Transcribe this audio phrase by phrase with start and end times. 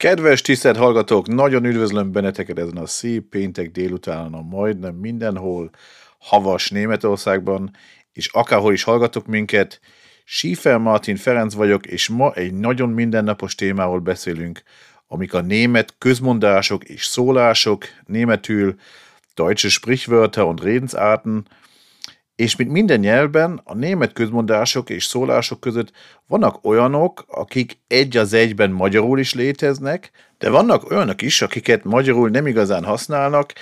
[0.00, 5.70] Kedves tisztelt hallgatók, nagyon üdvözlöm benneteket ezen a szép péntek délutánon, majdnem mindenhol,
[6.18, 7.70] havas Németországban,
[8.12, 9.80] és akárhol is hallgatok minket.
[10.24, 14.62] Schiefer Martin Ferenc vagyok, és ma egy nagyon mindennapos témáról beszélünk,
[15.06, 18.74] amik a német közmondások és szólások, németül
[19.34, 21.46] deutsche Sprichwörter und Redensarten–
[22.40, 25.92] és mint minden nyelvben, a német közmondások és szólások között
[26.26, 32.28] vannak olyanok, akik egy az egyben magyarul is léteznek, de vannak olyanok is, akiket magyarul
[32.28, 33.52] nem igazán használnak.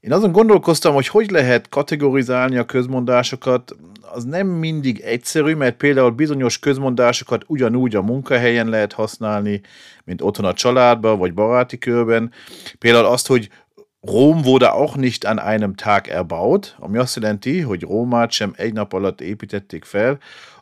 [0.00, 3.76] Én azon gondolkoztam, hogy hogy lehet kategorizálni a közmondásokat,
[4.12, 9.60] az nem mindig egyszerű, mert például bizonyos közmondásokat ugyanúgy a munkahelyen lehet használni,
[10.04, 12.32] mint otthon a családban vagy baráti körben.
[12.78, 13.48] Például azt, hogy
[14.06, 18.72] Rom wurde auch nicht an einem Tag erbaut, ami azt jelenti, hogy Rómát sem egy
[18.72, 20.18] nap alatt építették fel,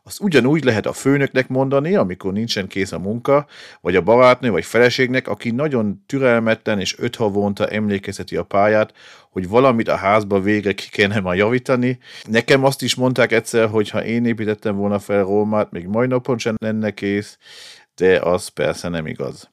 [0.06, 3.46] azt ugyanúgy lehet a főnöknek mondani, amikor nincsen kész a munka,
[3.80, 8.92] vagy a barátnő, vagy feleségnek, aki nagyon türelmetlen és öt havonta emlékezheti a pályát,
[9.30, 11.98] hogy valamit a házba végre ki kellene már javítani.
[12.24, 16.38] Nekem azt is mondták egyszer, hogy ha én építettem volna fel Rómát, még mai napon
[16.38, 17.38] sem lenne kész,
[17.94, 19.50] de az persze nem igaz.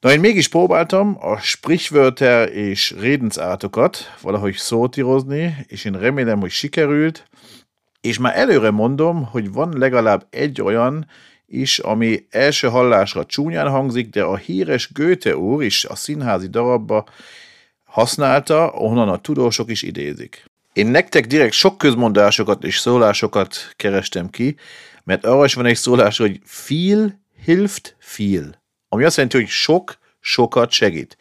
[0.00, 7.28] Na, én mégis próbáltam a Sprichwörter és Redensartokat valahogy szótírozni, és én remélem, hogy sikerült,
[8.00, 11.06] és már előre mondom, hogy van legalább egy olyan
[11.46, 17.04] is, ami első hallásra csúnyán hangzik, de a híres Goethe úr is a színházi darabba
[17.84, 20.44] használta, onnan a tudósok is idézik.
[20.72, 24.56] Én nektek direkt sok közmondásokat és szólásokat kerestem ki,
[25.04, 28.57] mert arra is van egy szólás, hogy viel hilft viel
[28.88, 31.16] ami azt jelenti, hogy sok sokat segít.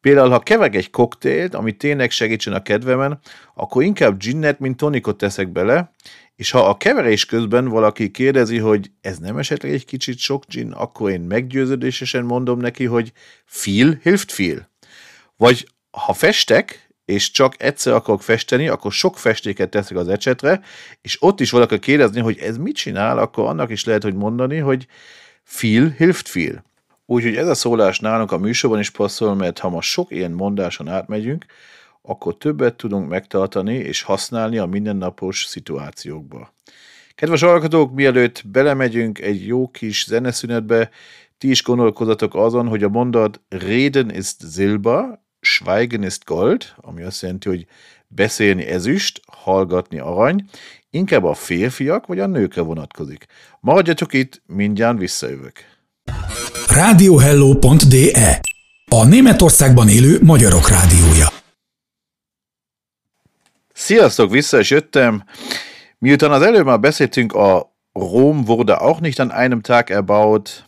[0.00, 3.18] Például, ha keveg egy koktélt, ami tényleg segítsen a kedvemen,
[3.54, 5.92] akkor inkább ginnet, mint tonikot teszek bele,
[6.36, 10.72] és ha a keverés közben valaki kérdezi, hogy ez nem esetleg egy kicsit sok gin,
[10.72, 13.12] akkor én meggyőződésesen mondom neki, hogy
[13.44, 14.68] fil hilft fil.
[15.36, 20.60] Vagy ha festek, és csak egyszer akarok festeni, akkor sok festéket teszek az ecsetre,
[21.00, 24.58] és ott is valaki kérdezni, hogy ez mit csinál, akkor annak is lehet, hogy mondani,
[24.58, 24.86] hogy
[25.44, 26.64] fil hilft fil.
[27.06, 30.88] Úgyhogy ez a szólás nálunk a műsorban is passzol, mert ha ma sok ilyen mondáson
[30.88, 31.44] átmegyünk,
[32.02, 36.54] akkor többet tudunk megtartani és használni a mindennapos szituációkba.
[37.14, 40.90] Kedves hallgatók, mielőtt belemegyünk egy jó kis zeneszünetbe,
[41.38, 47.22] ti is gondolkozatok azon, hogy a mondat Reden ist Silber, Schweigen ist Gold, ami azt
[47.22, 47.66] jelenti, hogy
[48.06, 50.44] beszélni ezüst, hallgatni arany,
[50.90, 53.26] inkább a férfiak vagy a nőkre vonatkozik.
[53.60, 55.64] Maradjatok itt, mindjárt visszajövök.
[56.74, 58.40] Radiohello.de
[58.90, 61.28] A Németországban élő magyarok rádiója.
[63.72, 65.24] Sziasztok, vissza is jöttem.
[65.98, 70.64] Miután az előbb már beszéltünk a Rom wurde auch nicht an einem Tag erbaut,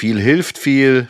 [0.00, 1.08] viel hilft viel,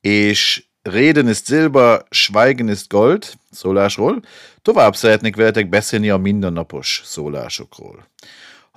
[0.00, 4.22] és Reden ist Silber, Schweigen ist Gold szólásról,
[4.62, 8.06] tovább szeretnék veletek beszélni a mindennapos szólásokról.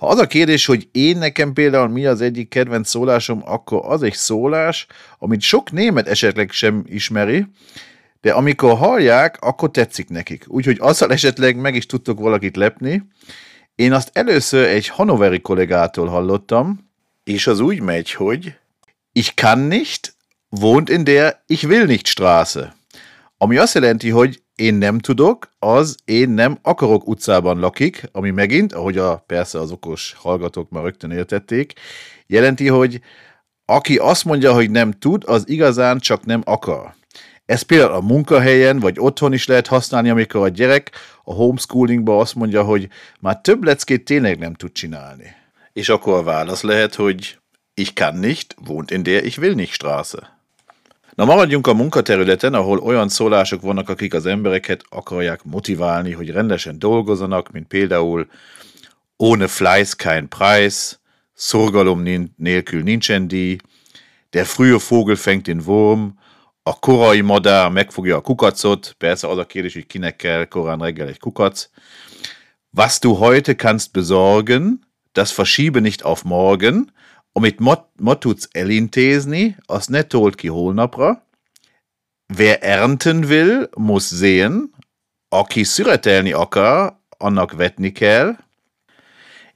[0.02, 4.02] Ha az a kérdés, hogy én nekem például mi az egyik kedvenc szólásom, akkor az
[4.02, 4.86] egy szólás,
[5.18, 7.46] amit sok német esetleg sem ismeri,
[8.20, 10.44] de amikor hallják, akkor tetszik nekik.
[10.46, 13.02] Úgyhogy azzal esetleg meg is tudtok valakit lepni.
[13.74, 16.90] Én azt először egy hanoveri kollégától hallottam,
[17.24, 18.54] és az úgy megy, hogy
[19.12, 20.14] Ich kann nicht,
[20.60, 22.74] wohnt in der Ich will nicht Straße.
[23.36, 28.72] Ami azt jelenti, hogy én nem tudok, az én nem akarok utcában lakik, ami megint,
[28.72, 31.72] ahogy a, persze az okos hallgatók már rögtön értették,
[32.26, 33.00] jelenti, hogy
[33.64, 36.94] aki azt mondja, hogy nem tud, az igazán csak nem akar.
[37.44, 40.90] Ez például a munkahelyen, vagy otthon is lehet használni, amikor a gyerek
[41.24, 42.88] a homeschoolingban azt mondja, hogy
[43.20, 45.34] már több leckét tényleg nem tud csinálni.
[45.72, 47.38] És akkor a válasz lehet, hogy
[47.74, 50.41] ich kann nicht, wohnt in der ich will nicht Straße.
[51.14, 56.78] Na maradjunk a munkaterületen, ahol olyan szólások vannak, akik az embereket akarják motiválni, hogy rendesen
[56.78, 58.26] dolgozzanak, mint például
[59.16, 60.98] ohne Fleiß kein Preis,
[61.34, 62.02] szorgalom
[62.36, 63.56] nélkül nincsen díj,
[64.30, 66.06] der frühe Vogel fängt den Wurm,
[66.62, 71.08] a korai madár megfogja a kukacot, persze az a kérdés, hogy kinek kell korán reggel
[71.08, 71.68] egy kukac.
[72.70, 74.80] Was du heute kannst besorgen,
[75.12, 76.92] das verschiebe nicht auf morgen,
[77.32, 81.26] amit ma, ma tudsz elintézni, azt ne told ki holnapra.
[82.38, 84.70] Wer ernten will, muss sehen.
[85.28, 88.36] Aki szüretelni akar, annak vetni kell.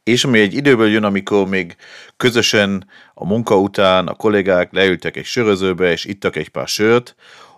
[0.03, 1.77] És ami egy időből jön, amikor még
[2.17, 7.15] közösen a munka után a kollégák leültek egy sörözőbe, és ittak egy pár sört,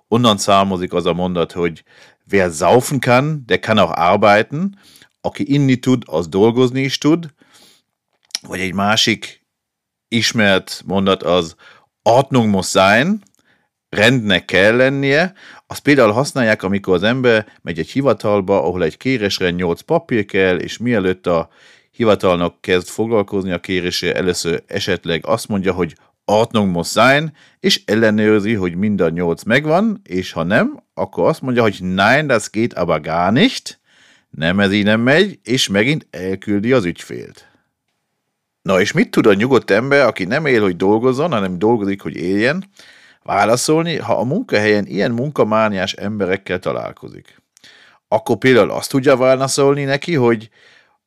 [0.09, 1.85] onnan származik az a mondat, hogy
[2.31, 4.79] wer saufen kann, der kann auch arbeiten.
[5.21, 7.35] Aki inni tud, az dolgozni is tud.
[8.43, 9.47] Vagy egy másik
[10.09, 11.55] ismert mondat az
[12.03, 13.23] Ordnung muss sein,
[13.89, 15.33] rendnek kell lennie,
[15.67, 20.59] azt például használják, amikor az ember megy egy hivatalba, ahol egy kérésre nyolc papír kell,
[20.59, 21.49] és mielőtt a
[21.91, 25.95] hivatalnak kezd foglalkozni a kérésre, először esetleg azt mondja, hogy
[26.25, 31.41] Ordnung muss sein, és ellenőrzi, hogy mind a nyolc megvan, és ha nem, akkor azt
[31.41, 33.81] mondja, hogy nein, das geht aber gar nicht,
[34.31, 37.48] nem ez így nem megy, és megint elküldi az ügyfélt.
[38.69, 42.17] Na és mit tud a nyugodt ember, aki nem él, hogy dolgozzon, hanem dolgozik, hogy
[42.17, 42.65] éljen,
[43.23, 47.43] válaszolni, ha a munkahelyen ilyen munkamániás emberekkel találkozik?
[48.09, 50.51] Akkor például azt tudja válaszolni neki, hogy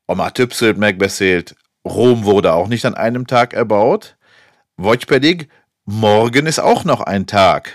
[0.06, 4.18] a már többször megbeszélt Rom wurde auch nicht an einem Tag erbaut,
[4.76, 5.48] vagy pedig
[5.84, 7.66] morgen ist auch noch ein Tag.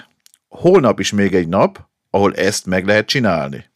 [0.49, 3.71] Holnap is még egy nap, ahol ezt meg lehet csinálni.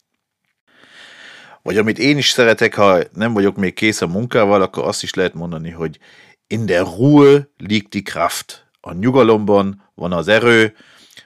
[1.61, 5.13] Vagy amit én is szeretek, ha nem vagyok még kész a munkával, akkor azt is
[5.13, 5.99] lehet mondani, hogy
[6.47, 8.69] in der Ruhe liegt die Kraft.
[8.81, 10.75] A nyugalomban van az erő,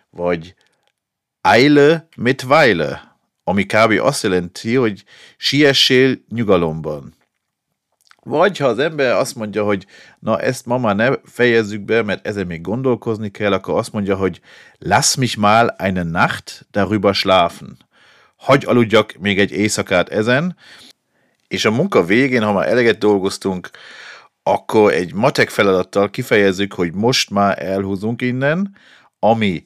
[0.10, 0.56] vagy
[1.42, 4.00] Eile mit Weile, ami kb.
[4.00, 5.04] azt jelenti, hogy
[5.38, 7.14] siessél nyugalomban.
[8.24, 9.86] Vagy ha az ember azt mondja, hogy
[10.20, 14.16] na ezt ma már ne fejezzük be, mert ezen még gondolkozni kell, akkor azt mondja,
[14.16, 14.42] hogy
[14.78, 17.78] lass mich mal eine Nacht darüber schlafen.
[18.45, 20.57] Hagy aludjak még egy éjszakát ezen,
[21.47, 23.69] és a munka végén, ha már eleget dolgoztunk,
[24.44, 28.75] akkor egy matek feladattal kifejezzük, hogy most már elhúzunk innen,
[29.19, 29.63] ami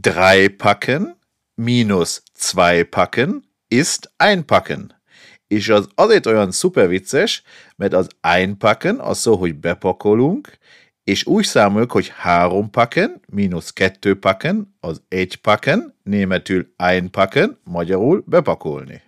[0.00, 1.18] drei packen
[1.54, 5.02] minus zwei packen ist einpacken.
[5.46, 7.42] És az azért olyan szuper vicces,
[7.76, 10.58] mert az einpacken az szó, hogy bepakolunk,
[11.04, 18.24] és úgy számoljuk, hogy három packen mínusz kettő packen az egy packen, németül einpacken, magyarul
[18.26, 19.02] bepakolni.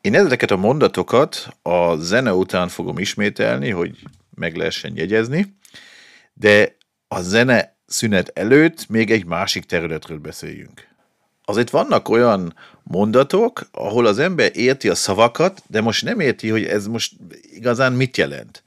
[0.00, 3.98] Én ezeket a mondatokat a zene után fogom ismételni, hogy
[4.34, 5.56] meg lehessen jegyezni,
[6.32, 6.76] de
[7.08, 10.86] a zene szünet előtt még egy másik területről beszéljünk.
[11.44, 16.64] Azért vannak olyan mondatok, ahol az ember érti a szavakat, de most nem érti, hogy
[16.64, 17.12] ez most
[17.52, 18.62] igazán mit jelent.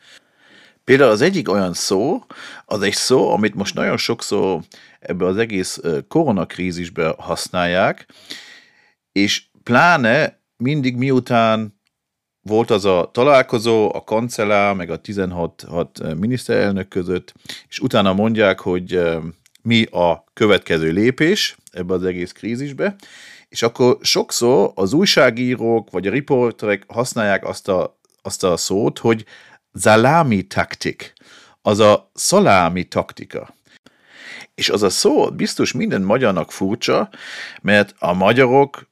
[0.92, 2.24] Például az egyik olyan szó,
[2.66, 4.62] az egy szó, amit most nagyon sokszor
[5.00, 8.06] ebbe az egész koronakrízisbe használják,
[9.12, 11.80] és pláne mindig miután
[12.42, 17.34] volt az a találkozó, a kancellár, meg a 16 hat miniszterelnök között,
[17.70, 19.02] és utána mondják, hogy
[19.62, 22.96] mi a következő lépés ebbe az egész krízisbe,
[23.50, 29.26] és akkor sokszor az újságírók vagy a riporterek használják azt a, azt a szót, hogy
[29.80, 31.14] salami taktik,
[31.62, 33.56] az a szalámi taktika.
[34.56, 37.10] És az a szó biztos minden magyarnak furcsa,
[37.62, 38.90] mert a magyarok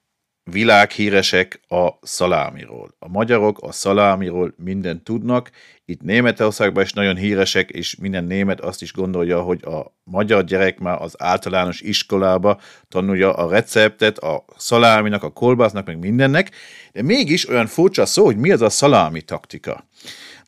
[0.49, 2.95] világhíresek a szalámiról.
[2.99, 5.51] A magyarok a szalámiról mindent tudnak.
[5.85, 10.79] Itt Németországban is nagyon híresek, és minden német azt is gondolja, hogy a magyar gyerek
[10.79, 16.51] már az általános iskolába tanulja a receptet, a szaláminak, a kolbásznak, meg mindennek,
[16.91, 19.87] de mégis olyan furcsa szó, hogy mi az a szalámi taktika.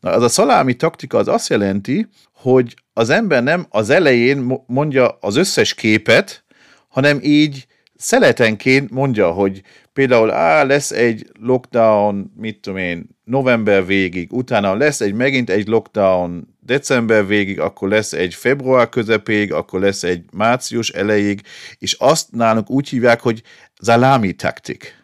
[0.02, 5.18] Na, az a szalámi taktika az azt jelenti, hogy az ember nem az elején mondja
[5.20, 6.44] az összes képet,
[6.88, 9.62] hanem így szeletenként mondja, hogy
[9.94, 15.68] például á, lesz egy lockdown, mit tudom én, november végig, utána lesz egy megint egy
[15.68, 21.42] lockdown december végig, akkor lesz egy február közepéig, akkor lesz egy március elejéig,
[21.78, 23.42] és azt nálunk úgy hívják, hogy
[23.82, 25.01] zalámi taktik.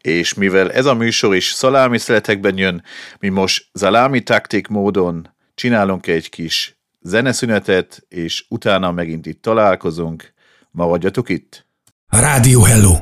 [0.00, 2.82] És mivel ez a műsor is szalámi szeletekben jön,
[3.18, 10.32] mi most zalámi taktik módon csinálunk egy kis zeneszünetet, és utána megint itt találkozunk.
[10.70, 11.66] Maradjatok itt!
[12.08, 12.92] Rádió Hello!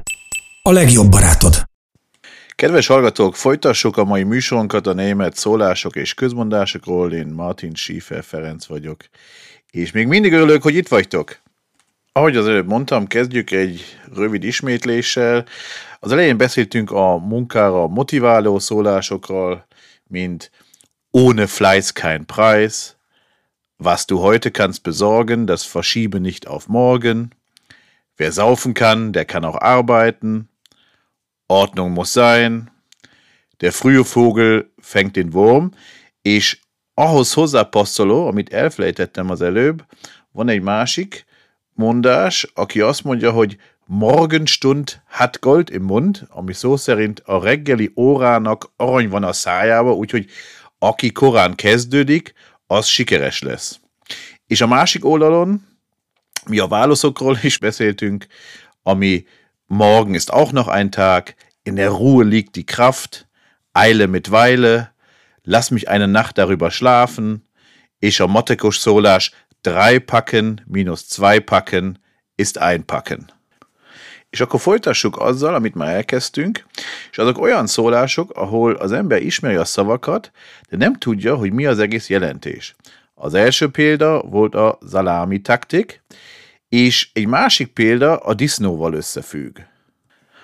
[0.63, 1.67] A legjobb barátod!
[2.49, 7.13] Kedves hallgatók, folytassuk a mai műsorunkat a német szólások és közmondásokról.
[7.13, 9.05] Én Martin Schiefer Ferenc vagyok,
[9.71, 11.41] és még mindig örülök, hogy itt vagytok.
[12.19, 13.85] Ahogy az előbb mondtam, kezdjük egy
[14.15, 15.45] rövid ismétléssel.
[16.01, 19.67] Az elején beszéltünk a munkára motiváló szólásokról,
[20.07, 20.51] mint
[21.11, 22.97] ohne Fleiß kein Preis,
[23.77, 27.29] was du heute kannst besorgen, das verschiebe nicht auf morgen,
[28.17, 30.51] Wer saufen kann, der kann auch arbeiten.
[31.47, 32.71] Ordnung muss sein.
[33.61, 35.71] Der frühe Vogel fängt den Wurm.
[36.23, 36.61] És
[36.95, 39.85] ahhoz hozzápasszoló, amit elfelejtettem az előbb,
[40.33, 41.27] van egy másik
[41.79, 43.57] mondás, aki azt mondja, hogy
[43.87, 49.93] Morgenstund hat Gold im Mund, ami szó szerint a reggeli órának arany van a szájába,
[49.93, 50.27] úgyhogy
[50.79, 52.35] aki korán kezdődik,
[52.67, 53.81] az sikeres lesz.
[54.47, 55.67] És a másik oldalon
[56.47, 58.27] mi a válaszokról is beszéltünk,
[58.83, 59.25] ami
[59.67, 63.29] morgen ist auch noch ein Tag, in der Ruhe liegt die Kraft,
[63.73, 64.93] Eile mit Weile,
[65.43, 67.49] lass mich eine Nacht darüber schlafen,
[67.99, 72.01] és a matekos szólás drei packen minus zwei packen
[72.35, 73.37] ist einpacken.
[74.31, 76.65] És akkor folytassuk azzal, amit már elkezdtünk,
[77.11, 80.31] és azok olyan szólások, ahol az ember ismeri a szavakat,
[80.69, 82.75] de nem tudja, hogy mi az egész jelentés.
[83.15, 86.03] Az első példa volt a zalámi taktik,
[86.69, 89.59] és egy másik példa a disznóval összefügg.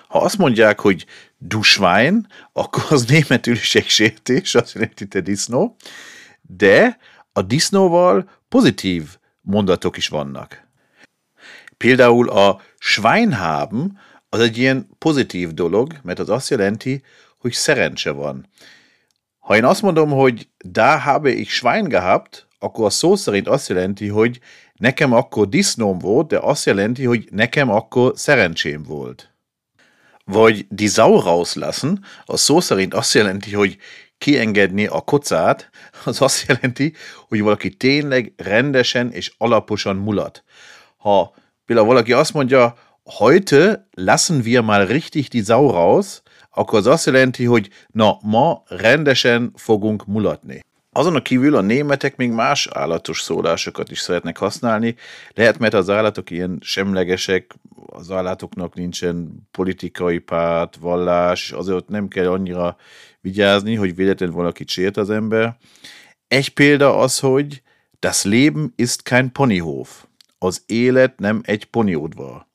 [0.07, 1.05] Ha azt mondják, hogy
[1.37, 5.75] du Schwein, akkor az németül is egy sértés, azt jelenti, te disznó,
[6.41, 6.97] de
[7.33, 10.67] a disznóval pozitív mondatok is vannak.
[11.77, 17.03] Például a Schweinhaben az egy ilyen pozitív dolog, mert az azt jelenti,
[17.37, 18.49] hogy szerencse van.
[19.39, 23.69] Ha én azt mondom, hogy da habe ich Schwein gehabt, akkor a szó szerint azt
[23.69, 24.39] jelenti, hogy
[24.73, 29.34] nekem akkor disznóm volt, de azt jelenti, hogy nekem akkor szerencsém volt.
[30.31, 33.77] Vagy die Sau rauslassen, a szó szerint azt jelenti, hogy
[34.17, 35.69] kiengedni a kocát,
[36.05, 36.93] az azt jelenti,
[37.27, 40.43] hogy valaki tényleg rendesen és alaposan mulat.
[40.97, 41.33] Ha
[41.65, 47.05] például valaki azt mondja, heute lassen wir mal richtig die Sau raus, akkor az azt
[47.05, 50.63] jelenti, hogy na, ma rendesen fogunk mulatni.
[50.97, 54.95] Azon a kívül a németek még más állatos szólásokat is szeretnek használni.
[55.33, 62.27] Lehet, mert az állatok ilyen semlegesek, az állatoknak nincsen politikai párt, vallás, azért nem kell
[62.27, 62.77] annyira
[63.21, 65.57] vigyázni, hogy véletlenül valakit sért az ember.
[66.27, 67.61] Egy példa az, hogy
[67.99, 70.05] das Leben ist kein Ponyhof.
[70.37, 72.47] Az élet nem egy ponyódvar.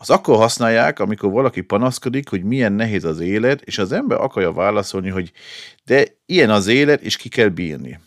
[0.00, 4.52] Az akkor használják, amikor valaki panaszkodik, hogy milyen nehéz az élet, és az ember akarja
[4.52, 5.32] válaszolni, hogy
[5.84, 8.00] de ilyen az élet, és ki kell bírni.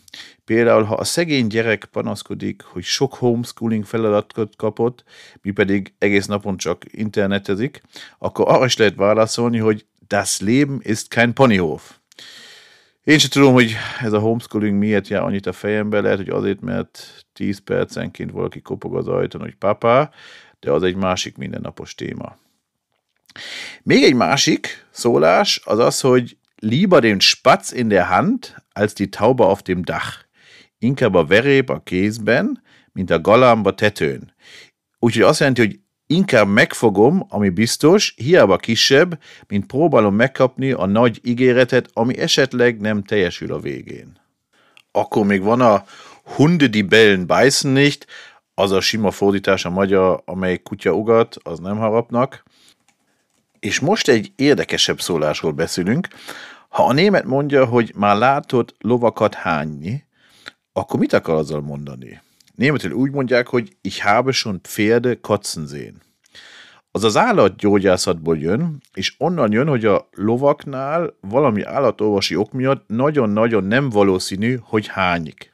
[0.44, 5.04] Például, ha a szegény gyerek panaszkodik, hogy sok homeschooling feladatot kapott,
[5.42, 7.82] mi pedig egész napon csak internetezik,
[8.18, 11.92] akkor arra is lehet válaszolni, hogy das Leben ist kein Ponyhof.
[13.04, 16.60] Én sem tudom, hogy ez a homeschooling miért jár annyit a fejembe, lehet, hogy azért,
[16.60, 20.10] mert 10 percenként valaki kopog az ajtón, hogy papa,
[20.62, 22.36] de az egy másik mindennapos téma.
[23.82, 29.08] Még egy másik szólás az az, hogy lieber den Spatz in der Hand, als die
[29.08, 30.24] Taube auf dem Dach.
[30.78, 34.34] Inkább a verép a kézben, mint a galamb a tetőn.
[34.98, 41.20] Úgyhogy azt jelenti, hogy inkább megfogom, ami biztos, hiába kisebb, mint próbálom megkapni a nagy
[41.22, 44.20] ígéretet, ami esetleg nem teljesül a végén.
[44.92, 45.84] Akkor még van a
[46.24, 48.06] Hunde, die bellen, beißen nicht,
[48.54, 52.42] az a sima fordítás a magyar, amely kutya ugat, az nem harapnak.
[53.58, 56.08] És most egy érdekesebb szólásról beszélünk.
[56.68, 60.04] Ha a német mondja, hogy már látod lovakat hányni,
[60.72, 62.20] akkor mit akar azzal mondani?
[62.54, 66.02] Németül úgy mondják, hogy ich habe schon Pferde kotzen sehen.
[66.90, 73.64] Az az állatgyógyászatból jön, és onnan jön, hogy a lovaknál valami állatorvosi ok miatt nagyon-nagyon
[73.64, 75.51] nem valószínű, hogy hányik.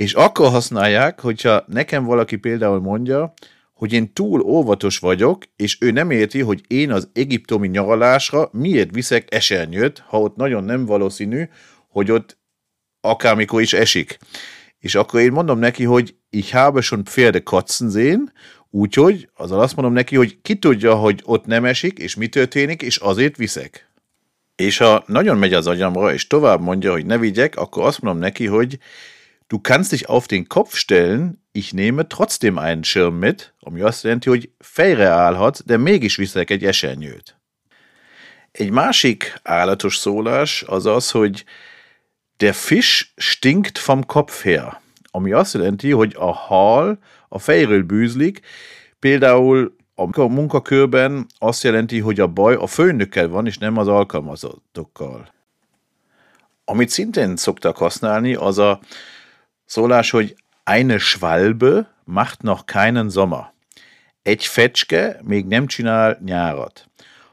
[0.00, 3.32] És akkor használják, hogyha nekem valaki például mondja,
[3.72, 8.94] hogy én túl óvatos vagyok, és ő nem érti, hogy én az egyiptomi nyaralásra miért
[8.94, 11.48] viszek esernyőt, ha ott nagyon nem valószínű,
[11.88, 12.38] hogy ott
[13.00, 14.18] akármikor is esik.
[14.78, 18.32] És akkor én mondom neki, hogy ich habe schon Pferde kotzen sehen,
[18.70, 22.82] úgyhogy azzal azt mondom neki, hogy ki tudja, hogy ott nem esik, és mi történik,
[22.82, 23.90] és azért viszek.
[24.56, 28.22] És ha nagyon megy az agyamra, és tovább mondja, hogy ne vigyek, akkor azt mondom
[28.22, 28.78] neki, hogy
[29.50, 34.04] du kannst dich auf den Kopf stellen, ich nehme trotzdem einen Schirm mit, ami azt
[34.04, 37.40] jelenti, hogy fejre állhat, de mégis viszek egy esernyőt.
[38.52, 41.44] Egy másik állatos szólás az az, hogy
[42.36, 44.80] der Fisch stinkt vom Kopf her,
[45.10, 45.58] ami azt
[46.14, 48.40] a hal a fejről bűzlik,
[48.98, 55.32] például a munkakörben azt jelenti, hogy a baj a főnökkel van, és nem az alkalmazottokkal.
[56.64, 58.80] Amit szintén szoktak használni, az a
[59.70, 60.34] szólás, hogy
[60.64, 63.52] eine Schwalbe macht noch keinen Sommer.
[64.22, 66.90] Egy fecske még nem csinál nyárat.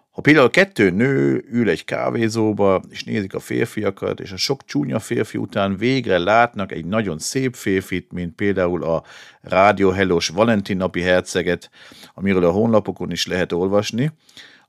[0.09, 4.99] Ha például kettő nő ül egy kávézóba, és nézik a férfiakat, és a sok csúnya
[4.99, 9.03] férfi után végre látnak egy nagyon szép férfit, mint például a
[9.41, 11.69] Rádió Hellos Valentin napi herceget,
[12.13, 14.11] amiről a honlapokon is lehet olvasni,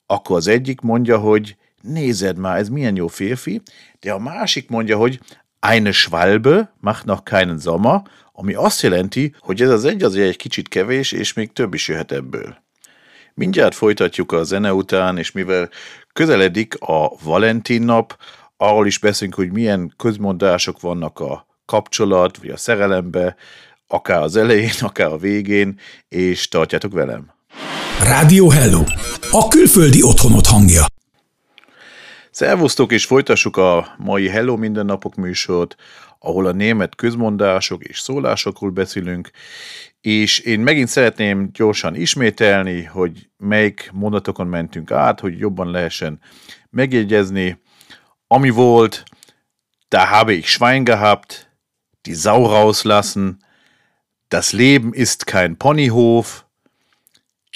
[0.07, 3.61] akkor az egyik mondja, hogy nézed már, ez milyen jó férfi,
[4.01, 5.21] de a másik mondja, hogy
[5.61, 10.37] eine Schwalbe macht noch keinen Sommer, ami azt jelenti, hogy ez az egy azért egy
[10.37, 12.57] kicsit kevés, és még több is jöhet ebből.
[13.35, 15.69] Mindjárt folytatjuk a zene után, és mivel
[16.13, 18.19] közeledik a Valentin nap,
[18.57, 23.37] arról is beszélünk, hogy milyen közmondások vannak a kapcsolat, vagy a szerelembe,
[23.87, 27.33] akár az elején, akár a végén, és tartjátok velem.
[28.03, 28.85] Rádió Hello,
[29.31, 30.98] a külföldi otthonot hangja.
[32.31, 35.77] Szervusztok, és folytassuk a mai Hello Mindennapok műsort,
[36.19, 39.31] ahol a német közmondások és szólásokról beszélünk,
[40.01, 46.21] és én megint szeretném gyorsan ismételni, hogy melyik mondatokon mentünk át, hogy jobban lehessen
[46.71, 47.61] megjegyezni.
[48.27, 49.05] Ami volt,
[49.89, 51.51] da habe ich Schwein gehabt,
[52.03, 53.39] die Sau rauslassen,
[54.29, 56.47] das Leben ist kein Ponyhof,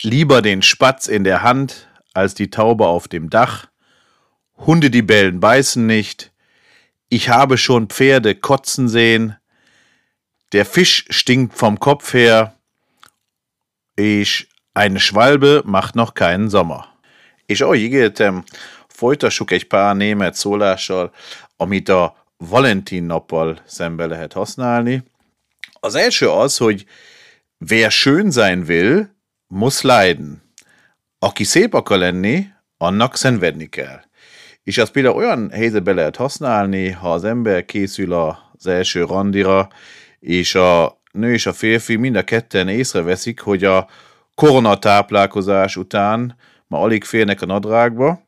[0.02, 3.71] lieber den Spatz in der Hand als die Taube auf dem Dach,
[4.66, 6.30] Hunde, die bellen, beißen nicht.
[7.08, 9.36] Ich habe schon Pferde kotzen sehen.
[10.52, 12.54] Der Fisch stinkt vom Kopf her.
[13.96, 16.88] És eine Schwalbe macht noch keinen Sommer.
[17.46, 18.44] És ahogy ígértem,
[18.88, 21.12] folytassuk egy pár német szólással,
[21.56, 25.02] amit a Valentin nappal szembe lehet használni.
[25.80, 26.86] Az első az, hogy
[27.58, 29.08] wer schön sein will,
[29.46, 30.42] muss leiden.
[31.18, 34.02] Aki szép akar lenni, annak szenvedni kell.
[34.64, 39.68] És azt például olyan helyzetbe lehet használni, ha az ember készül az első randira,
[40.20, 43.88] és a nő és a férfi mind a ketten észreveszik, hogy a
[44.34, 48.22] koronatáplálkozás után ma alig férnek a nadrágba,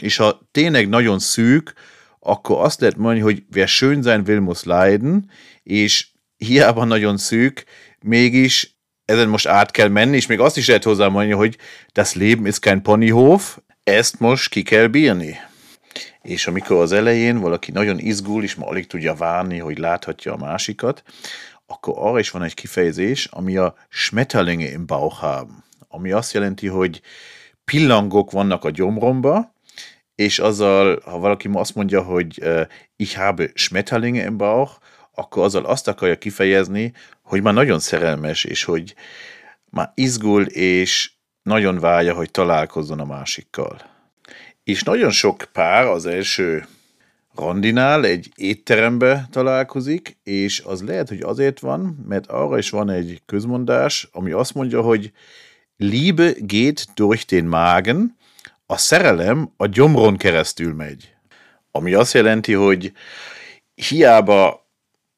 [0.00, 1.72] és ha tényleg nagyon szűk,
[2.20, 5.30] akkor azt lehet mondani, hogy wer schön sein will, muss leiden,
[5.62, 7.64] és hiába nagyon szűk,
[8.00, 11.56] mégis ezen most át kell menni, és még azt is lehet hozzá mondani, hogy
[11.92, 15.38] das Leben ist kein Ponyhof, ezt most ki kell bírni
[16.22, 20.36] és amikor az elején valaki nagyon izgul, és ma alig tudja várni, hogy láthatja a
[20.36, 21.02] másikat,
[21.66, 25.64] akkor arra is van egy kifejezés, ami a Schmetterlinge im Bauch haben.
[25.88, 27.00] Ami azt jelenti, hogy
[27.64, 29.54] pillangok vannak a gyomromba,
[30.14, 32.60] és azzal, ha valaki azt mondja, hogy uh,
[32.96, 34.72] ich habe Schmetterlinge im Bauch,
[35.14, 38.94] akkor azzal azt akarja kifejezni, hogy már nagyon szerelmes, és hogy
[39.70, 41.12] már izgul, és
[41.42, 43.95] nagyon várja, hogy találkozzon a másikkal.
[44.66, 46.66] És nagyon sok pár az első
[47.34, 53.22] randinál egy étterembe találkozik, és az lehet, hogy azért van, mert arra is van egy
[53.26, 55.12] közmondás, ami azt mondja, hogy
[55.76, 58.16] Liebe geht durch den Magen,
[58.66, 61.14] a szerelem a gyomron keresztül megy.
[61.70, 62.92] Ami azt jelenti, hogy
[63.74, 64.68] hiába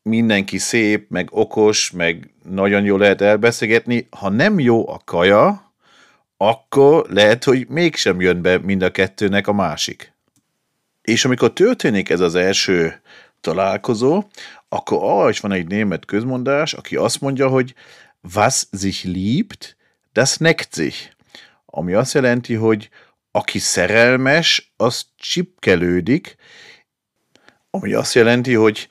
[0.03, 5.68] mindenki szép, meg okos, meg nagyon jól lehet elbeszélgetni, ha nem jó a kaja,
[6.41, 10.13] akkor lehet, hogy mégsem jön be mind a kettőnek a másik.
[11.03, 13.01] És amikor történik ez az első
[13.41, 14.25] találkozó,
[14.69, 17.75] akkor arra is van egy német közmondás, aki azt mondja, hogy
[18.35, 19.77] was sich liebt,
[20.13, 21.11] das neckt sich.
[21.67, 22.89] Ami azt jelenti, hogy
[23.31, 26.37] aki szerelmes, az csipkelődik,
[27.71, 28.89] ami azt jelenti, hogy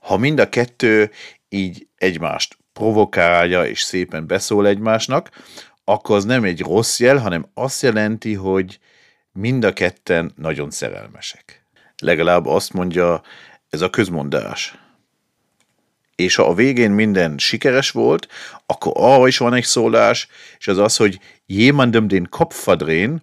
[0.00, 1.10] ha mind a kettő
[1.48, 5.30] így egymást provokálja és szépen beszól egymásnak,
[5.88, 8.78] akkor az nem egy rossz jel, hanem azt jelenti, hogy
[9.32, 11.64] mind a ketten nagyon szerelmesek.
[11.98, 13.22] Legalább azt mondja
[13.70, 14.78] ez a közmondás.
[16.14, 18.28] És ha a végén minden sikeres volt,
[18.66, 23.22] akkor arra is van egy szólás, és az az, hogy jemandem den Kopf verdrehen,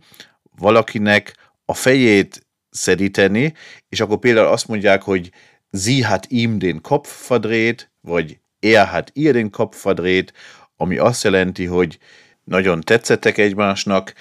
[0.57, 3.53] valakinek a fejét szedíteni,
[3.89, 5.31] és akkor például azt mondják, hogy
[5.71, 10.33] sie hat ihm den Kopf verdreht, vagy er hat ihr den Kopf verdreht,
[10.77, 11.99] ami azt jelenti, hogy
[12.43, 14.13] nagyon tetszettek egymásnak,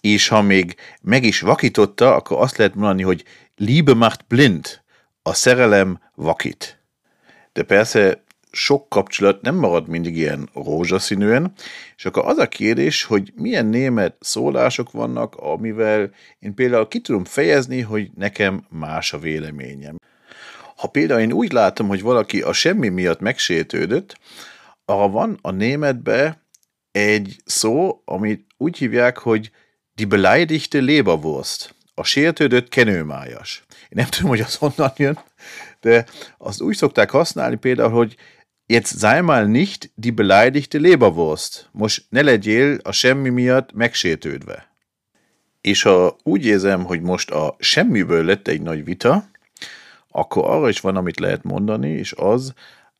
[0.00, 3.24] és ha még meg is vakította, akkor azt lehet mondani, hogy
[3.56, 4.80] Liebe macht blind,
[5.22, 6.82] a szerelem vakít.
[7.52, 11.52] De persze sok kapcsolat nem marad mindig ilyen rózsaszínűen,
[11.96, 17.24] és akkor az a kérdés, hogy milyen német szólások vannak, amivel én például ki tudom
[17.24, 19.96] fejezni, hogy nekem más a véleményem.
[20.76, 24.18] Ha például én úgy látom, hogy valaki a semmi miatt megsértődött,
[24.84, 26.42] arra van a németbe
[26.98, 29.50] egy szó, amit úgy hívják, hogy
[29.94, 31.74] die beleidigte Leberwurst.
[31.94, 33.64] A sértődött kenőmájas.
[33.70, 35.18] Én nem tudom, hogy az honnan jön,
[35.80, 36.06] de
[36.38, 38.16] azt úgy szokták használni például, hogy
[38.66, 41.68] jetzt sei mal nicht die beleidigte Leberwurst.
[41.72, 44.76] Most ne legyél a semmi miatt megsértődve.
[45.60, 49.30] És ha úgy érzem, hogy most a semmiből lett egy nagy vita,
[50.08, 52.52] akkor arra is van, amit lehet mondani, és az,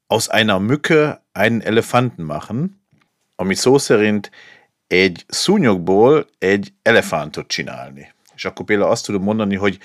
[0.07, 2.78] aus einer Mücke einen Elefanten machen,
[3.41, 4.31] ami szó szerint
[4.87, 8.13] egy szúnyogból egy elefántot csinálni.
[8.35, 9.79] És akkor például azt tudom mondani, hogy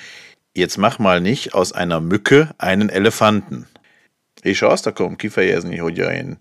[0.51, 3.67] jetzt mach mal nicht aus einer Mücke einen Elefanten.
[4.41, 6.37] És ha azt akarom kifejezni, hogy én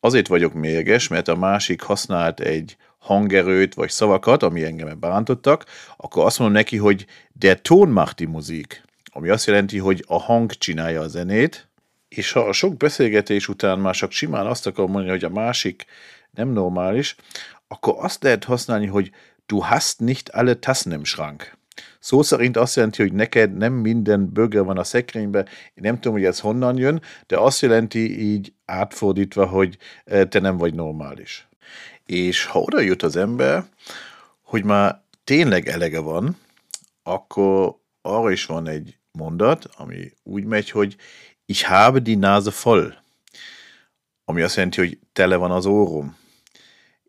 [0.00, 5.64] azért vagyok mérges, mert a másik használt egy hangerőt vagy szavakat, ami engem bántottak,
[5.96, 10.18] akkor azt mondom neki, hogy der Ton macht die Musik, ami azt jelenti, hogy a
[10.18, 11.68] hang csinálja a zenét,
[12.08, 15.86] és ha a sok beszélgetés után már csak simán azt akarom mondani, hogy a másik
[16.36, 17.16] nem normális,
[17.68, 19.10] akkor azt lehet használni, hogy
[19.46, 21.56] du hast nicht alle Tassen im Schrank.
[21.98, 25.46] Szó szerint azt jelenti, hogy neked nem minden bögre van a szekrényben.
[25.46, 30.40] Én nem tudom, hogy ez honnan jön, de azt jelenti így átfordítva, hogy eh, te
[30.40, 31.48] nem vagy normális.
[32.06, 33.64] És ha oda jut az ember,
[34.42, 36.36] hogy már tényleg elege van,
[37.02, 40.96] akkor arra is van egy mondat, ami úgy megy, hogy
[41.46, 42.94] ich habe die Nase voll.
[44.24, 46.16] Ami azt jelenti, hogy tele van az órom.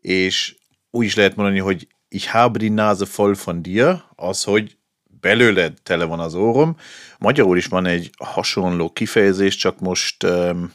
[0.00, 0.56] És
[0.90, 4.76] úgy is lehet mondani, hogy ich habe die Nase voll von dir, az, hogy
[5.20, 6.76] belőled tele van az órom.
[7.18, 10.72] Magyarul is van egy hasonló kifejezés, csak most um,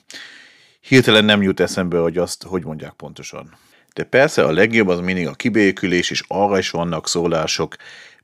[0.80, 3.58] hirtelen nem jut eszembe, hogy azt hogy mondják pontosan.
[3.94, 7.76] De persze a legjobb az mindig a kibékülés, és arra is vannak szólások,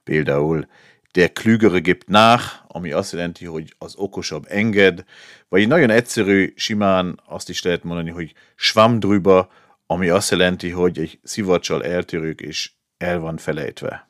[0.04, 0.68] például
[1.12, 5.04] der Klügere gibt nach, ami azt jelenti, hogy az okosabb enged,
[5.50, 9.48] vagy nagyon egyszerű, simán azt is lehet mondani, hogy schwamm drüber,
[9.92, 14.10] ami azt jelenti, hogy egy szivacsal eltörők és el van felejtve.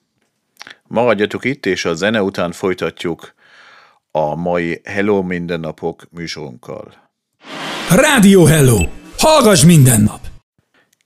[0.87, 3.33] Maradjatok itt, és a zene után folytatjuk
[4.11, 7.11] a mai Hello Mindennapok műsorunkkal.
[7.89, 8.77] Rádió Hello!
[9.17, 10.19] Hallgass minden nap!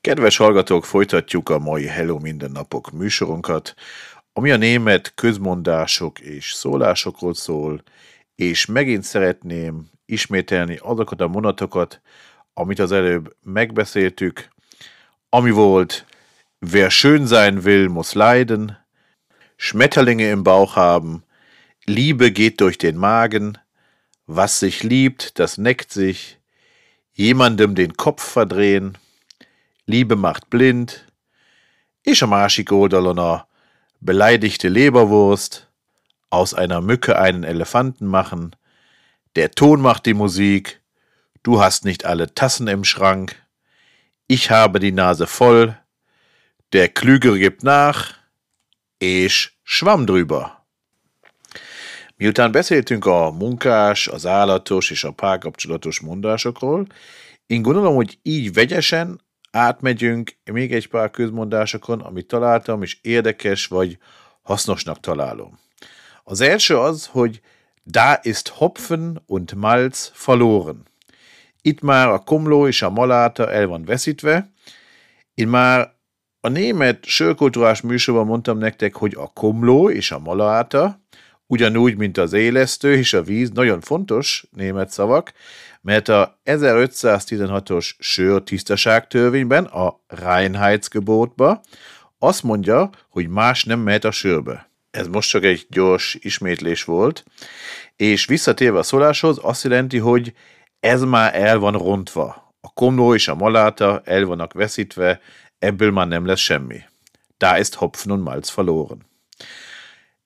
[0.02, 3.74] Kedves hallgatók, folytatjuk a mai Hello Mindennapok műsorunkat,
[4.34, 7.84] ami a német közmondások és szólásokról szól,
[8.36, 12.02] és megint szeretném ismételni azokat a monatokat,
[12.54, 14.52] amit az előbb megbeszéltük,
[15.34, 16.06] ami volt
[16.62, 18.78] Wer schön sein will, muss leiden,
[19.58, 21.24] Schmetterlinge im Bauch haben,
[21.86, 23.58] Liebe geht durch den Magen,
[24.28, 26.38] was sich liebt, das neckt sich,
[27.14, 29.00] jemandem den Kopf verdrehen,
[29.88, 31.08] Liebe macht blind,
[32.06, 33.48] a
[34.00, 35.68] beleidigte Leberwurst,
[36.30, 38.56] aus einer Mücke einen Elefanten machen,
[39.36, 40.80] der Ton macht die Musik,
[41.42, 43.43] du hast nicht alle Tassen im Schrank,
[44.34, 45.78] ich habe die Nase voll,
[46.74, 48.16] der Klügere gibt nach,
[48.98, 50.66] és schwamm drüber.
[52.18, 56.88] Miután beszéltünk a munkás, az állatos és a párkapcsolatos mondásokról,
[57.48, 63.98] én gondolom, hogy így vegyesen átmegyünk még egy pár közmondásokon, amit találtam, és érdekes vagy
[64.42, 65.60] hasznosnak találom.
[66.24, 67.42] Az első az, hogy
[67.84, 70.92] da ist Hopfen und Malz verloren.
[71.66, 74.52] Itt már a komló és a maláta el van veszítve.
[75.34, 75.94] Én már
[76.40, 81.02] a német sörkultúrás műsorban mondtam nektek, hogy a komló és a maláta,
[81.48, 85.34] ugyanúgy, mint az élesztő és a víz, nagyon fontos német szavak,
[85.82, 91.62] mert a 1516-os sör tisztaságtörvényben, a Reinheitsgebotba
[92.20, 94.70] azt mondja, hogy más nem mehet a sörbe.
[94.92, 97.24] Ez most csak egy gyors ismétlés volt,
[97.96, 100.34] és visszatérve a szóláshoz, azt jelenti, hogy
[100.84, 102.54] ez már el van rontva.
[102.62, 105.22] A komló és a maláta el vannak veszítve,
[105.60, 106.80] ebből már nem lesz semmi.
[107.38, 109.06] Da ist Hopfen und Malz verloren.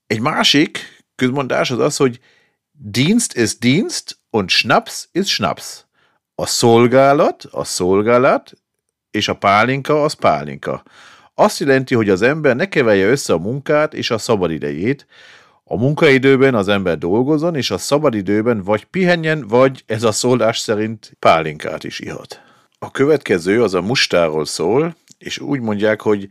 [0.07, 2.19] Egy másik közmondás az az, hogy
[2.71, 5.85] Dienst ist Dienst und Schnaps ist Schnaps.
[6.35, 8.51] A szolgálat, a szolgálat,
[9.11, 10.83] és a pálinka az pálinka.
[11.33, 15.07] Azt jelenti, hogy az ember ne keverje össze a munkát és a szabadidejét.
[15.69, 21.15] A munkaidőben az ember dolgozon, és a szabadidőben vagy pihenjen, vagy ez a szólás szerint
[21.19, 22.41] pálinkát is ihat.
[22.79, 26.29] A következő az a mustáról szól, és úgy mondják, hogy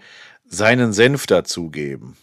[0.50, 2.16] seinen Senf dazugeben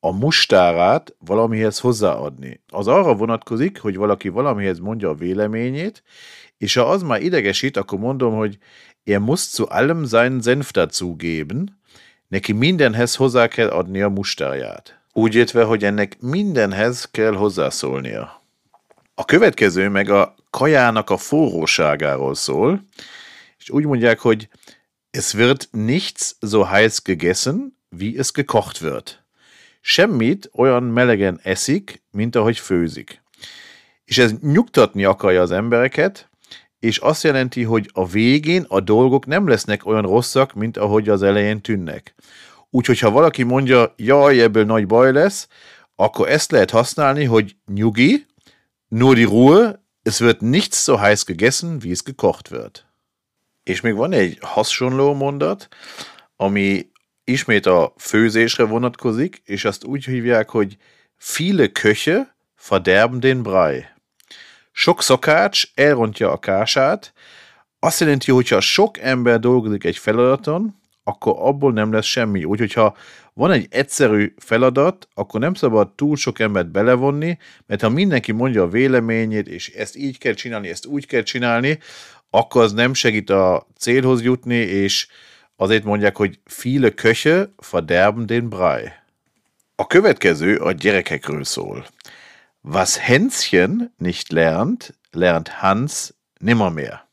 [0.00, 2.60] a mustárát valamihez hozzáadni.
[2.68, 6.02] Az arra vonatkozik, hogy valaki valamihez mondja a véleményét,
[6.58, 8.58] és ha az már idegesít, akkor mondom, hogy
[9.04, 11.80] er muss zu allem seinen Senf dazugeben,
[12.28, 14.97] neki mindenhez hozzá kell adni a mustárját.
[15.18, 18.42] Úgy értve, hogy ennek mindenhez kell hozzászólnia.
[19.14, 22.84] A következő meg a kajának a forróságáról szól,
[23.58, 24.48] és úgy mondják, hogy
[25.10, 29.24] es wird nichts so heiß gegessen, wie es gekocht wird
[29.80, 33.22] semmit olyan melegen eszik, mint ahogy főzik.
[34.04, 36.30] És ez nyugtatni akarja az embereket,
[36.78, 41.22] és azt jelenti, hogy a végén a dolgok nem lesznek olyan rosszak, mint ahogy az
[41.22, 42.14] elején tűnnek.
[42.70, 45.48] Úgyhogy ha valaki mondja, jaj, ebből nagy baj lesz,
[45.96, 48.26] akkor ezt lehet használni, hogy nyugi,
[48.88, 52.84] nur die Ruhe, es wird nichts so heiß gegessen, wie es gekocht wird.
[53.62, 55.68] És még van egy hasonló mondat,
[56.36, 56.90] ami
[57.24, 60.76] ismét a főzésre vonatkozik, és azt úgy hívják, hogy
[61.36, 62.36] viele Köche
[62.68, 63.84] verderben den Brei.
[64.72, 67.12] Sok szakács elrontja a kását,
[67.78, 72.44] azt jelenti, hogyha sok ember dolgozik egy feladaton, akkor abból nem lesz semmi.
[72.44, 72.96] Úgyhogy ha
[73.34, 78.62] van egy egyszerű feladat, akkor nem szabad túl sok embert belevonni, mert ha mindenki mondja
[78.62, 81.78] a véleményét, és ezt így kell csinálni, ezt úgy kell csinálni,
[82.30, 85.08] akkor az nem segít a célhoz jutni, és
[85.60, 88.92] Azért mondják, hogy viele Köche verderben den Brei.
[89.74, 91.86] A következő a gyerekekről szól.
[92.62, 97.07] Was Hänschen nicht lernt, lernt Hans nimmermehr.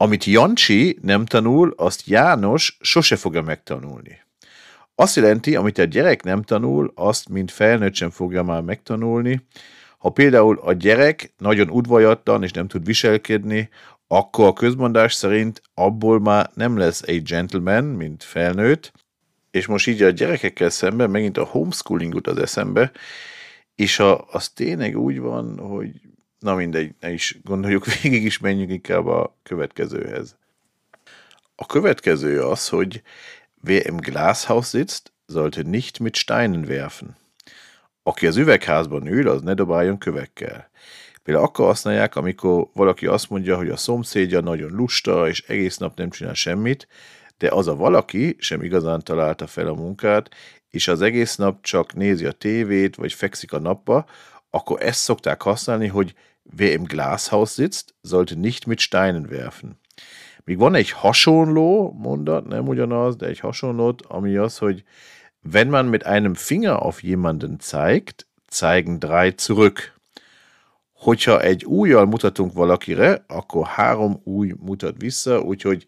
[0.00, 4.20] Amit Jancsi nem tanul, azt János sose fogja megtanulni.
[4.94, 9.46] Azt jelenti, amit a gyerek nem tanul, azt mint felnőtt sem fogja már megtanulni.
[9.98, 13.68] Ha például a gyerek nagyon udvajatlan és nem tud viselkedni,
[14.06, 18.92] akkor a közmondás szerint abból már nem lesz egy gentleman, mint felnőtt,
[19.50, 22.92] és most így a gyerekekkel szemben megint a homeschooling jut az eszembe,
[23.74, 26.07] és a, az tényleg úgy van, hogy
[26.38, 30.36] na mindegy, ne is gondoljuk végig is, menjünk inkább a következőhez.
[31.54, 33.02] A következő az, hogy
[33.64, 37.16] wer im Glashaus sitzt, sollte nicht mit Steinen werfen.
[38.02, 40.70] Aki az üvegházban ül, az ne dobáljon kövekkel.
[41.22, 45.96] Például akkor használják, amikor valaki azt mondja, hogy a szomszédja nagyon lusta, és egész nap
[45.96, 46.88] nem csinál semmit,
[47.38, 50.34] de az a valaki sem igazán találta fel a munkát,
[50.70, 54.06] és az egész nap csak nézi a tévét, vagy fekszik a napba,
[54.50, 56.14] akkor ezt szokták használni, hogy
[56.58, 59.80] wer im Glashaus sitzt, sollte nicht mit Steinen werfen.
[60.44, 64.84] Még van egy hasonló mondat, nem ugyanaz, de egy hasonlót, ami az, hogy
[65.52, 69.96] wenn man mit einem Finger auf jemanden zeigt, zeigen drei zurück.
[70.92, 75.84] Hogyha egy újjal mutatunk valakire, akkor három új mutat vissza, úgyhogy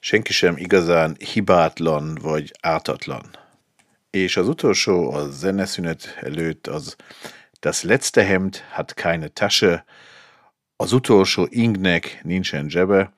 [0.00, 3.22] senki sem igazán hibátlan vagy ártatlan.
[4.10, 6.96] És az utolsó, a zeneszünet előtt az
[7.60, 9.84] Das letzte Hemd hat keine Tasche,
[10.76, 10.96] az
[11.48, 13.12] ingnek nincsen zsebe,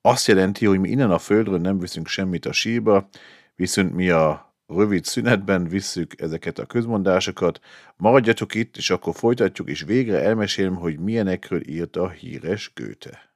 [0.00, 3.08] azt jelenti, hogy mi innen a földről nem viszünk semmit a síba,
[3.54, 7.60] viszont mi a rövid szünetben visszük ezeket a közmondásokat.
[7.96, 13.30] Maradjatok itt, és akkor folytatjuk, és végre elmesélem, hogy milyenekről írt a híres Goethe.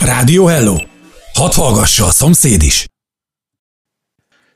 [0.00, 0.76] Rádió Hello!
[1.32, 2.86] Hadd hallgassa a szomszéd is!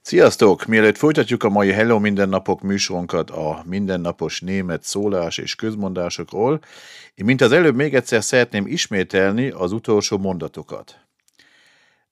[0.05, 0.67] Sziasztok!
[0.67, 6.61] Mielőtt folytatjuk a mai Hello Mindennapok műsorunkat a mindennapos német szólás és közmondásokról,
[7.15, 11.01] én mint az előbb még egyszer szeretném ismételni az utolsó mondatokat.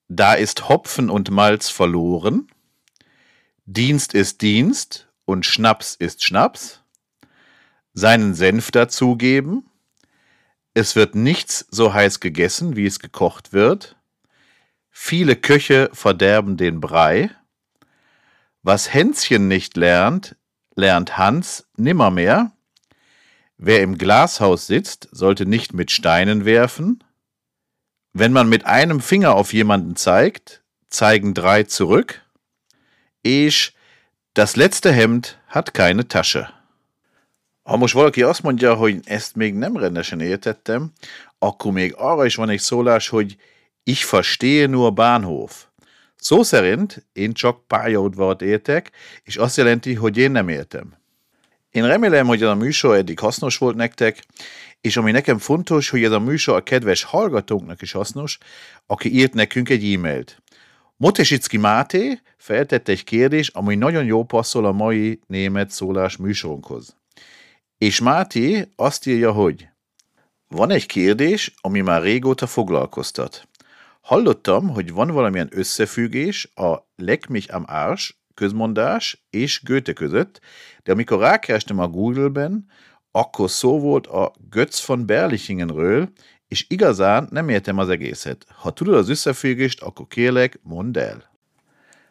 [0.06, 2.46] Da ist Hopfen und Malz verloren,
[3.64, 6.80] Dienst ist Dienst und Schnaps ist Schnaps,
[7.92, 9.64] seinen Senf dazugeben,
[10.72, 13.96] es wird nichts so heiß gegessen, wie es gekocht wird,
[14.90, 17.30] viele Köche verderben den Brei,
[18.62, 20.36] was Hänschen nicht lernt,
[20.74, 22.52] lernt Hans nimmermehr.
[23.56, 27.04] Wer im Glashaus sitzt, sollte nicht mit Steinen werfen.
[28.12, 32.22] Wenn man mit einem Finger auf jemanden zeigt, zeigen drei zurück.
[33.22, 33.72] És
[34.34, 36.48] das letzte Hemd hat keine Tasche.
[37.62, 40.92] Ha valaki azt mondja, hogy ezt még nem rendesen értettem,
[41.38, 43.36] akkor még arra is van egy szólás, hogy
[43.82, 45.66] ich verstehe nur Bahnhof.
[46.20, 48.90] Szó szerint én csak pályaudvart értek,
[49.22, 50.98] és azt jelenti, hogy én nem értem.
[51.70, 54.24] Én remélem, hogy ez a műsor eddig hasznos volt nektek,
[54.80, 58.38] és ami nekem fontos, hogy ez a műsor a kedves hallgatóknak is hasznos,
[58.86, 60.42] aki írt nekünk egy e-mailt.
[60.96, 66.96] Motesicki Máté feltette egy kérdés, ami nagyon jó passzol a mai német szólás műsorunkhoz.
[67.78, 69.68] És Máté azt írja, hogy
[70.48, 73.48] van egy kérdés, ami már régóta foglalkoztat.
[74.10, 80.40] Hallottam, hogy van valamilyen összefüggés a Leck mich am Arsch közmondás és Goethe között,
[80.82, 82.66] de amikor rákerestem a Google-ben,
[83.10, 86.12] akkor szó volt a Götz von Berlichingenről,
[86.48, 88.46] és igazán nem értem az egészet.
[88.54, 91.30] Ha tudod az összefüggést, akkor kérlek, mondd el.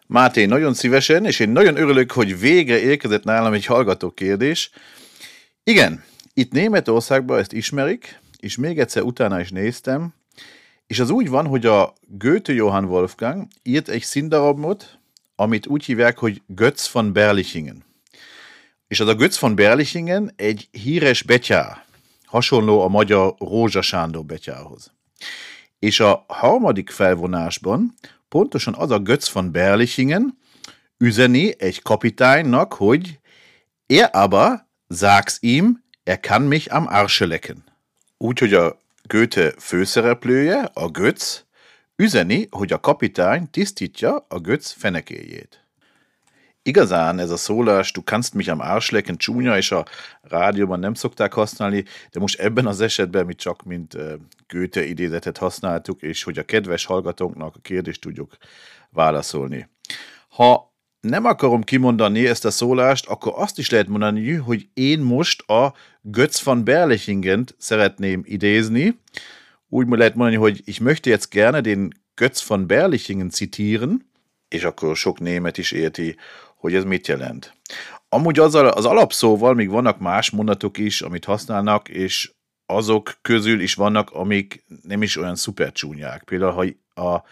[0.07, 4.71] Máté, nagyon szívesen, és én nagyon örülök, hogy végre érkezett nálam egy hallgató kérdés.
[5.63, 10.17] Igen, itt Németországban ezt ismerik, és még egyszer utána is néztem,
[10.89, 14.99] és az úgy van, hogy a Goethe Johann Wolfgang írt egy színdarabot,
[15.35, 17.83] amit úgy hívják, hogy Götz von Berlichingen.
[18.87, 21.85] És az a Götz von Berlichingen egy híres betyár,
[22.25, 24.91] hasonló a magyar Rózsa Sándor betyárhoz.
[25.79, 27.93] És a harmadik felvonásban
[28.29, 30.37] pontosan az a Götz von Berlichingen
[30.97, 33.19] üzeni egy kapitánynak, hogy
[33.87, 37.63] er aber, sag's ihm, er kann mich am Arsche lecken.
[38.17, 41.45] Úgyhogy a Goethe főszereplője, a Götz,
[41.95, 45.63] üzeni, hogy a kapitány tisztítja a Götz fenekéjét.
[46.61, 49.85] Igazán ez a szólás, du kannst mich am Arsch lecken, csúnya, és a
[50.21, 53.97] rádióban nem szokták használni, de most ebben az esetben mi csak mint
[54.47, 58.37] Goethe idézetet használtuk, és hogy a kedves hallgatóknak a kérdést tudjuk
[58.89, 59.69] válaszolni.
[60.29, 65.49] Ha nem akarom kimondani ezt a szólást, akkor azt is lehet mondani, hogy én most
[65.49, 65.73] a
[66.11, 68.99] Götz van Berlichingent szeretném idézni.
[69.67, 74.09] Úgy lehet mondani, hogy ich möchte jetzt gerne den Götz von Berlichingen zitieren,
[74.47, 76.15] és akkor sok német is érti,
[76.55, 77.53] hogy ez mit jelent.
[78.09, 82.31] Amúgy azzal az alapszóval még vannak más mondatok is, amit használnak, és
[82.65, 86.23] azok közül is vannak, amik nem is olyan szuper csúnyák.
[86.23, 86.51] Például,
[86.93, 87.23] ha a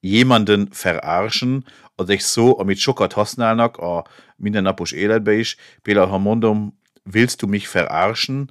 [0.00, 1.64] jemanden verarschen,
[1.94, 5.56] az egy szó, amit sokat használnak a mindennapos életben is.
[5.82, 6.80] Például, ha mondom,
[7.12, 8.50] willst du mich verarschen,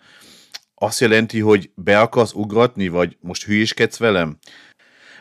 [0.76, 4.38] azt jelenti, hogy be akarsz ugratni, vagy most hülyéskedsz velem?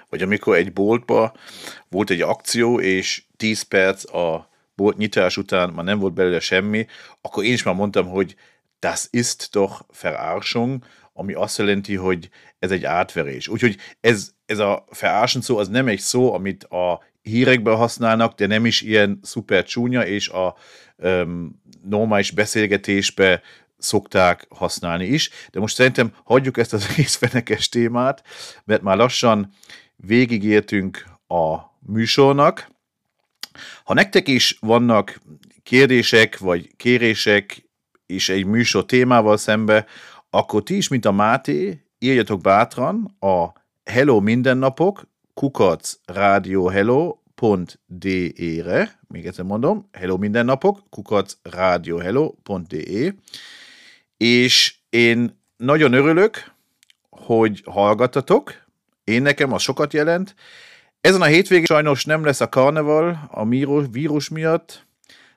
[0.09, 1.35] Vagy amikor egy boltba
[1.89, 6.87] volt egy akció, és 10 perc a bolt nyitás után már nem volt belőle semmi,
[7.21, 8.35] akkor én is már mondtam, hogy
[8.79, 13.49] das ist doch Verarschung, ami azt jelenti, hogy ez egy átverés.
[13.49, 18.47] Úgyhogy ez, ez a verarschen szó, az nem egy szó, amit a hírekben használnak, de
[18.47, 20.57] nem is ilyen szuper csúnya, és a
[20.97, 23.43] um, normális beszélgetésbe
[23.79, 25.31] szokták használni is.
[25.51, 28.23] De most szerintem hagyjuk ezt az egész fenekes témát,
[28.65, 29.53] mert már lassan
[29.97, 32.71] végigértünk a műsornak.
[33.85, 35.21] Ha nektek is vannak
[35.63, 37.69] kérdések vagy kérések
[38.07, 39.87] és egy műsor témával szembe,
[40.31, 43.53] akkor ti is, mint a Máté, írjatok bátran a
[43.85, 53.15] hello mindennapok kukac rádió hello hello.de-re, még egyszer mondom, hello mindennapok, kukac rádió hello.de,
[54.17, 56.53] és én nagyon örülök,
[57.11, 58.53] hogy hallgattatok,
[59.05, 60.35] én nekem az sokat jelent.
[61.01, 63.45] Ezen a hétvégén sajnos nem lesz a karneval a
[63.91, 64.87] vírus miatt,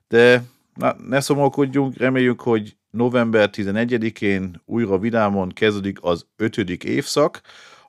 [0.08, 7.42] de na, ne szomorkodjunk, reméljük, hogy november 11-én újra vidámon kezdődik az ötödik évszak,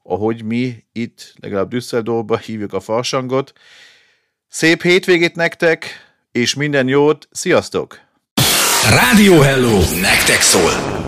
[0.03, 3.53] ahogy mi itt, legalább Düsseldorfban hívjuk a farsangot.
[4.57, 5.87] Szép hétvégét nektek,
[6.33, 8.01] és minden jót, sziasztok!
[8.91, 9.79] Rádió Hello!
[10.01, 11.04] Nektek szól!